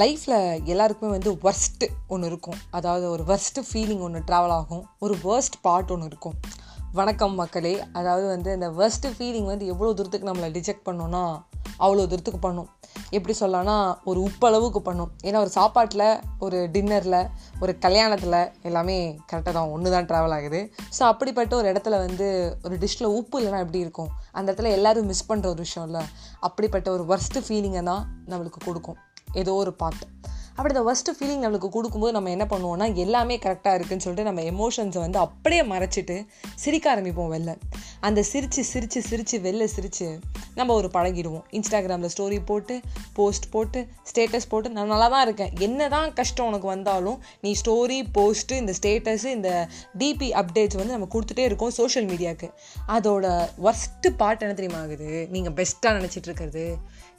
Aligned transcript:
லைஃப்பில் 0.00 0.36
எல்லாருக்குமே 0.72 1.10
வந்து 1.14 1.30
ஒர்ஸ்ட்டு 1.46 1.86
ஒன்று 2.12 2.28
இருக்கும். 2.30 2.60
அதாவது 2.76 3.04
ஒரு 3.14 3.22
ஒர்ஸ்ட்டு 3.30 3.62
ஃபீலிங் 3.68 4.02
ஒன்று 4.06 4.20
ட்ராவல் 4.28 4.54
ஆகும். 4.60 4.84
ஒரு 5.04 5.14
வேர்ஸ்ட் 5.24 5.56
பார்ட் 5.66 5.92
ஒன்று 5.94 6.08
இருக்கும். 6.10 6.36
வணக்கம் 6.98 7.34
மக்களே. 7.40 7.72
அதாவது 7.98 8.26
வந்து 8.32 8.50
இந்த 8.56 8.68
ஒர்ஸ்ட்டு 8.78 9.12
ஃபீலிங் 9.16 9.48
வந்து 9.52 9.66
எவ்வளோ 9.72 9.90
தூரத்துக்கு 9.98 10.28
நம்மளை 10.30 10.48
டிஜெக்ட் 10.56 10.84
பண்ணோன்னா 10.88 11.22
அவ்வளோ 11.84 12.06
தூரத்துக்கு 12.10 12.40
பண்ணும். 12.46 12.68
எப்படி 13.16 13.34
சொல்லலாம்னா 13.42 13.76
ஒரு 14.10 14.18
உப்பளவுக்கு 14.28 14.80
பண்ணும். 14.88 15.12
ஏன்னா 15.28 15.38
ஒரு 15.44 15.52
சாப்பாட்டில் 15.58 16.06
ஒரு 16.44 16.58
டின்னரில் 16.74 17.20
ஒரு 17.62 17.72
கல்யாணத்தில் 17.86 18.38
எல்லாமே 18.68 18.98
கரெக்டாக 19.30 19.54
தான் 19.58 19.72
ஒன்று 19.76 19.94
தான் 19.96 20.08
ட்ராவல் 20.10 20.36
ஆகுது. 20.38 20.60
ஸோ 20.98 21.02
அப்படிப்பட்ட 21.12 21.54
ஒரு 21.60 21.68
இடத்துல 21.72 21.98
வந்து 22.06 22.28
ஒரு 22.66 22.76
டிஷ்ஷில் 22.84 23.14
உப்பு 23.18 23.38
இல்லைனா 23.40 23.64
எப்படி 23.64 23.84
இருக்கும்? 23.86 24.12
அந்த 24.36 24.46
இடத்துல 24.50 24.76
எல்லோரும் 24.78 25.10
மிஸ் 25.12 25.28
பண்ணுற 25.32 25.48
ஒரு 25.54 25.62
விஷயம் 25.66 25.88
இல்லை 25.90 26.04
அப்படிப்பட்ட 26.48 26.90
ஒரு 26.98 27.06
ஒர்ஸ்ட்டு 27.12 27.46
ஃபீலிங்கை 27.48 27.84
தான் 27.92 28.04
நம்மளுக்கு 28.32 28.62
கொடுக்கும். 28.68 29.00
ஏதோ 29.34 29.52
ஒரு 29.52 29.72
பாட்டு. 29.74 30.06
அப்படி 30.56 30.72
இந்த 30.74 30.82
ஒஸ்ட்டு 30.90 31.14
ஃபீலிங் 31.16 31.42
நம்மளுக்கு 31.44 31.68
கொடுக்கும்போது 31.76 32.12
நம்ம 32.16 32.30
என்ன 32.30 32.44
பண்ணுவோம்னா 32.50 32.86
எல்லாமே 33.04 33.36
கரெக்டாக 33.44 33.78
இருக்குன்னு 33.78 34.04
சொல்லிட்டு 34.04 34.26
நம்ம 34.28 34.42
எமோஷன்ஸை 34.52 35.00
வந்து 35.04 35.18
அப்படியே 35.18 35.62
மறைச்சிட்டு 35.72 36.16
சிரிக்க 36.62 36.86
ஆரம்பிப்போம் 36.94 37.32
வெளில. 37.34 37.52
அந்த 38.00 38.20
சிரித்து 38.22 38.64
சிரித்து 38.64 39.00
சிரித்து 39.08 39.38
வெளில 39.46 39.64
சிரித்து 39.74 40.08
நம்ம 40.58 40.74
ஒரு 40.80 40.88
பழகிடுவோம். 40.96 41.44
இன்ஸ்டாகிராமில் 41.58 42.12
ஸ்டோரி 42.14 42.38
போட்டு 42.50 42.74
போஸ்ட் 43.12 43.48
போட்டு 43.50 43.80
ஸ்டேட்டஸ் 44.10 44.48
போட்டு 44.48 44.70
நான் 44.76 44.92
நல்லா 44.94 45.08
தான் 45.14 45.24
இருக்கேன். 45.26 45.52
என்ன 45.66 45.88
தான் 45.88 46.12
கஷ்டம் 46.20 46.48
உனக்கு 46.50 46.68
வந்தாலும் 46.74 47.18
நீ 47.40 47.52
ஸ்டோரி 47.62 47.98
போஸ்ட்டு 48.18 48.60
இந்த 48.62 48.74
ஸ்டேட்டஸு 48.80 49.30
இந்த 49.38 49.50
டிபி 50.02 50.28
அப்டேட்ஸ் 50.42 50.80
வந்து 50.80 50.96
நம்ம 50.96 51.08
கொடுத்துட்டே 51.14 51.46
இருக்கோம் 51.50 51.74
சோஷியல் 51.80 52.08
மீடியாவுக்கு 52.12 52.50
அதோட 52.96 53.26
ஒர்ஸ்ட்டு 53.66 54.14
பார்ட் 54.22 54.44
என்ன 54.46 54.56
தெரியுமா 54.60 54.82
ஆகுது? 54.84 55.10
நீங்கள் 55.30 55.56
பெஸ்ட்டாக 55.60 55.98
நினச்சிட்டு 56.00 56.30
இருக்கிறது. 56.30 56.66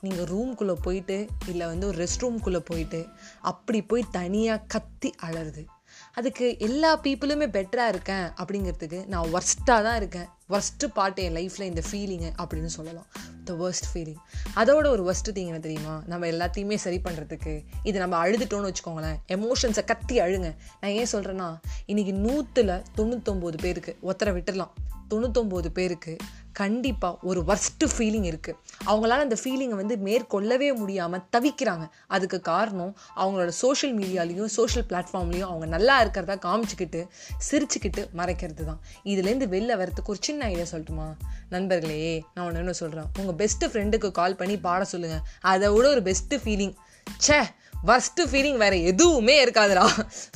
நீங்கள் 0.00 0.26
ரூம்குள்ளே 0.30 0.74
போயிட்டு 0.86 1.16
இல்லை 1.50 1.66
வந்து 1.66 1.86
ஒரு 1.86 1.96
ரெஸ்ட் 2.02 2.22
ரூம்குள்ளே 2.24 2.60
போயிட்டு 2.70 2.98
அப்படி 3.40 3.82
போய் 3.82 4.04
தனியாக 4.10 4.64
கத்தி 4.68 5.14
அழருது 5.26 5.64
அதுக்கு 6.12 6.58
எல்லா 6.58 6.98
பீப்புளுமே 6.98 7.46
பெட்டராக 7.56 7.88
இருக்கேன் 7.88 8.26
அப்படிங்கிறதுக்கு 8.42 9.06
நான் 9.06 9.28
ஒர்ஸ்ட்டாக 9.32 9.82
தான் 9.86 9.96
இருக்கேன். 9.96 10.28
ஒர்ஸ்ட்டு 10.48 10.86
பாட்டு 10.94 11.22
என் 11.22 11.34
லைஃப்பில் 11.34 11.68
இந்த 11.70 11.82
ஃபீலிங்கு 11.90 12.30
அப்படின்னு 12.42 12.72
சொல்லலாம். 12.76 13.06
த 13.44 13.52
ஒர்ஸ்ட் 13.52 13.88
ஃபீலிங் 13.92 14.20
அதோட 14.56 14.86
ஒரு 14.86 15.02
ஒர்ஸ்ட்டு 15.04 15.34
திங் 15.34 15.50
என்ன 15.50 15.58
தெரியுமா? 15.58 16.02
நம்ம 16.06 16.26
எல்லாத்தையுமே 16.26 16.74
சரி 16.74 17.00
பண்ணுறதுக்கு 17.04 17.64
இது 17.82 17.98
நம்ம 17.98 18.26
அழுதுட்டோன்னு 18.26 18.70
வச்சுக்கோங்களேன். 18.70 19.18
எமோஷன்ஸை 19.28 19.84
கத்தி 19.84 20.20
அழுங்க. 20.20 20.54
நான் 20.80 20.90
ஏன் 20.90 21.12
சொல்கிறேன்னா 21.12 21.48
இன்றைக்கி 21.86 22.14
நூற்றில் 22.26 22.82
தொண்ணூத்தொம்பது 22.96 23.58
பேருக்கு 23.60 23.98
ஒத்தரை 24.02 24.32
விட்டுடலாம். 24.38 24.74
தொண்ணூத்தொம்பது 25.10 25.68
பேருக்கு 25.68 26.16
கண்டிப்பாக 26.54 27.18
ஒரு 27.22 27.44
வர்ஸ்ட்டு 27.46 27.84
ஃபீலிங் 27.98 28.28
இருக்குது 28.28 28.58
அவங்களால 28.86 29.22
அந்த 29.24 29.36
ஃபீலிங்கை 29.44 29.68
வந்து 29.68 29.96
மேற்கொள்ளவே 29.96 30.74
முடியாமல் 30.74 31.24
தவிக்கிறாங்க. 31.36 31.90
அதுக்கு 32.06 32.40
காரணம் 32.40 32.96
அவங்களோட 33.16 33.48
சோஷியல் 33.48 33.98
மீடியாலேயும் 33.98 34.44
சோஷியல் 34.44 34.86
பிளாட்ஃபார்ம்லேயும் 34.86 35.40
அவங்க 35.40 35.66
நல்லா 35.66 36.00
இருக்கிறதா 36.00 36.34
காமிச்சிக்கிட்டு 36.34 37.08
சிரிச்சுக்கிட்டு 37.50 38.08
மறைக்கிறது 38.16 38.64
தான் 38.64 38.80
இதுலேருந்து 39.04 39.46
வெளில 39.46 39.74
வரத்துக்கு 39.76 40.06
ஒரு 40.06 40.18
சின்ன 40.20 40.44
ஐடியா 40.44 40.64
சொல்லட்டுமா? 40.72 41.14
நண்பர்களே 41.48 42.24
நான் 42.34 42.46
ஒன்று 42.46 42.58
என்ன 42.58 42.72
சொல்கிறேன் 42.72 43.04
உங்கள் 43.18 43.48
பெஸ்ட்டு 43.48 43.64
ஃப்ரெண்டுக்கு 43.64 44.10
கால் 44.10 44.36
பண்ணி 44.36 44.56
பாட 44.56 44.84
சொல்லுங்கள் 44.84 45.20
அதை 45.40 45.68
விட 45.68 45.88
ஒரு 45.88 46.00
பெஸ்ட்டு 46.00 46.34
ஃபீலிங் 46.34 46.74
ச்சே 47.20 47.44
ஒர்ஸ்ட்டு 47.90 48.28
ஃபீலிங் 48.30 48.58
வேறு 48.62 48.76
எதுவுமே 48.90 49.34
இருக்காதுடா. 49.44 49.84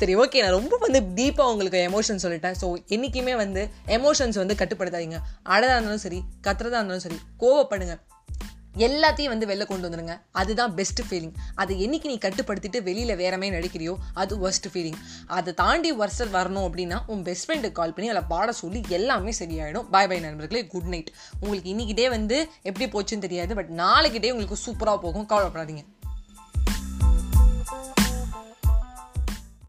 சரி 0.00 0.14
ஓகே 0.22 0.42
நான் 0.44 0.56
ரொம்ப 0.58 0.78
வந்து 0.84 1.00
டீப்பாக 1.18 1.52
உங்களுக்கு 1.52 1.80
எமோஷன் 1.90 2.22
சொல்லிட்டேன். 2.24 2.56
ஸோ 2.62 2.68
என்றைக்குமே 2.96 3.36
வந்து 3.44 3.64
எமோஷன்ஸ் 3.98 4.40
வந்து 4.42 4.58
கட்டுப்படுத்தாதீங்க. 4.62 5.20
அடதாக 5.54 5.76
இருந்தாலும் 5.76 6.04
சரி 6.08 6.20
கத்துறதா 6.48 6.80
இருந்தாலும் 6.80 7.06
சரி 7.06 7.20
கோவப்படுங்க. 7.44 7.96
எல்லாத்தையும் 8.86 9.32
வந்து 9.32 9.48
வெளில 9.48 9.64
கொண்டு 9.66 9.86
வந்துடுங்க 9.86 10.14
அதுதான் 10.40 10.72
பெஸ்ட் 10.78 11.00
ஃபீலிங் 11.08 11.34
அதை 11.62 11.74
என்னைக்கு 11.84 12.08
நீ 12.10 12.16
கட்டுப்படுத்திட்டு 12.24 12.78
வெளியில் 12.86 13.14
வேறமே 13.20 13.48
நடிக்கிறியோ 13.56 13.92
அது 14.22 14.32
ஒர்ஸ்ட் 14.44 14.66
ஃபீலிங் 14.72 14.96
அதை 15.36 15.52
தாண்டி 15.60 15.90
ஒர்ஸ்டர் 16.00 16.32
வரணும் 16.38 16.66
அப்படின்னா 16.68 16.98
உன் 17.12 17.22
பெஸ்ட் 17.28 17.46
ஃப்ரெண்டுக்கு 17.46 17.78
கால் 17.78 17.94
பண்ணி 17.96 18.10
அதில் 18.12 18.28
பாட 18.32 18.52
சொல்லி 18.62 18.80
எல்லாமே 18.98 19.34
சரியாயிடும். 19.40 19.86
பாய் 19.94 20.08
பாய் 20.12 20.24
நண்பர்களே. 20.26 20.62
குட் 20.72 20.90
நைட் 20.94 21.12
உங்களுக்கு 21.42 21.70
இன்னைக்கிட்டே 21.74 22.08
வந்து 22.16 22.38
எப்படி 22.70 22.88
போச்சுன்னு 22.94 23.26
தெரியாது 23.26 23.54
பட் 23.60 23.70
நாளைக்கிட்டே 23.82 24.32
உங்களுக்கு 24.34 24.58
சூப்பராக 24.66 25.00
போகும். 25.04 25.28
கவலைப்படாதீங்க. 25.34 25.84